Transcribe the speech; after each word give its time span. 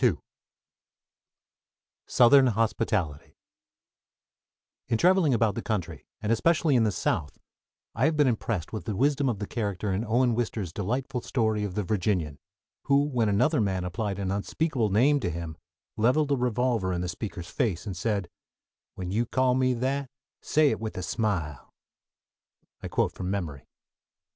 II 0.03 0.17
SOUTHERN 2.07 2.47
HOSPITALITY 2.47 3.37
In 4.87 4.97
traveling 4.97 5.35
about 5.35 5.53
the 5.53 5.61
country, 5.61 6.07
and 6.23 6.31
especially 6.31 6.75
in 6.75 6.85
the 6.85 6.91
South, 6.91 7.37
I 7.93 8.05
have 8.05 8.17
been 8.17 8.25
impressed 8.25 8.73
with 8.73 8.85
the 8.85 8.95
wisdom 8.95 9.29
of 9.29 9.37
the 9.37 9.45
character 9.45 9.93
in 9.93 10.03
Owen 10.03 10.33
Wister's 10.33 10.73
delightful 10.73 11.21
story 11.21 11.63
of 11.63 11.75
"The 11.75 11.83
Virginian," 11.83 12.39
who 12.85 13.03
when 13.09 13.29
another 13.29 13.61
man 13.61 13.83
applied 13.83 14.17
an 14.17 14.31
unspeakable 14.31 14.89
name 14.89 15.19
to 15.19 15.29
him 15.29 15.55
leveled 15.97 16.31
a 16.31 16.35
revolver 16.35 16.91
in 16.91 17.01
the 17.01 17.07
speaker's 17.07 17.51
face, 17.51 17.85
and 17.85 17.95
said, 17.95 18.27
"When 18.95 19.11
you 19.11 19.27
call 19.27 19.53
me 19.53 19.75
that, 19.75 20.09
say 20.41 20.71
it 20.71 20.79
with 20.79 20.97
a 20.97 21.03
smile!" 21.03 21.75
(I 22.81 22.87
quote 22.87 23.11
from 23.11 23.29
memory.) 23.29 23.67